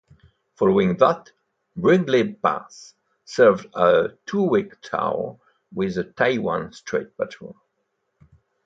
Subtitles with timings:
[0.55, 1.31] Following that,
[1.75, 5.39] "Brinkley Bass" served a two-week tour
[5.75, 7.55] with the Taiwan Strait patrol.